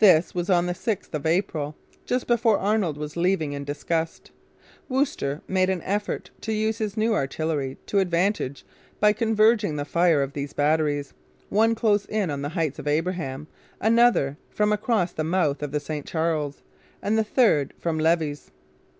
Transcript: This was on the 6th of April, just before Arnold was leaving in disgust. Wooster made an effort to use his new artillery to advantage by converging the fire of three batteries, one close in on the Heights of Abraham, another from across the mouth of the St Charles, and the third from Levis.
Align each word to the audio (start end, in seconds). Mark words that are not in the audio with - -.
This 0.00 0.34
was 0.34 0.50
on 0.50 0.66
the 0.66 0.72
6th 0.72 1.14
of 1.14 1.24
April, 1.24 1.76
just 2.04 2.26
before 2.26 2.58
Arnold 2.58 2.96
was 2.98 3.16
leaving 3.16 3.52
in 3.52 3.62
disgust. 3.62 4.32
Wooster 4.88 5.40
made 5.46 5.70
an 5.70 5.82
effort 5.82 6.32
to 6.40 6.52
use 6.52 6.78
his 6.78 6.96
new 6.96 7.14
artillery 7.14 7.76
to 7.86 8.00
advantage 8.00 8.66
by 8.98 9.12
converging 9.12 9.76
the 9.76 9.84
fire 9.84 10.20
of 10.20 10.32
three 10.32 10.48
batteries, 10.56 11.12
one 11.48 11.76
close 11.76 12.06
in 12.06 12.28
on 12.28 12.42
the 12.42 12.48
Heights 12.58 12.80
of 12.80 12.88
Abraham, 12.88 13.46
another 13.80 14.36
from 14.50 14.72
across 14.72 15.12
the 15.12 15.22
mouth 15.22 15.62
of 15.62 15.70
the 15.70 15.78
St 15.78 16.04
Charles, 16.06 16.62
and 17.00 17.16
the 17.16 17.22
third 17.22 17.72
from 17.78 18.00
Levis. 18.00 18.50